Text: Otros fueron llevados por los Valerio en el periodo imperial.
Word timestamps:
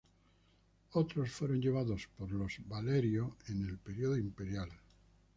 Otros 0.93 1.29
fueron 1.29 1.61
llevados 1.61 2.09
por 2.17 2.31
los 2.31 2.55
Valerio 2.67 3.35
en 3.49 3.67
el 3.67 3.77
periodo 3.77 4.17
imperial. 4.17 4.69